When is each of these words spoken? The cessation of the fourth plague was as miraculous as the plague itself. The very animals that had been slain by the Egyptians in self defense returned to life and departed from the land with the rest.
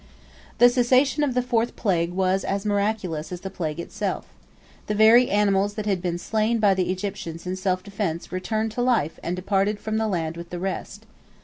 The 0.57 0.67
cessation 0.67 1.21
of 1.23 1.35
the 1.35 1.43
fourth 1.43 1.75
plague 1.75 2.11
was 2.11 2.43
as 2.43 2.65
miraculous 2.65 3.31
as 3.31 3.41
the 3.41 3.51
plague 3.51 3.79
itself. 3.79 4.25
The 4.87 4.95
very 4.95 5.29
animals 5.29 5.75
that 5.75 5.85
had 5.85 6.01
been 6.01 6.17
slain 6.17 6.57
by 6.57 6.73
the 6.73 6.89
Egyptians 6.91 7.45
in 7.45 7.55
self 7.55 7.83
defense 7.83 8.31
returned 8.31 8.71
to 8.71 8.81
life 8.81 9.19
and 9.21 9.35
departed 9.35 9.79
from 9.79 9.97
the 9.97 10.07
land 10.07 10.37
with 10.37 10.49
the 10.49 10.57
rest. 10.57 11.05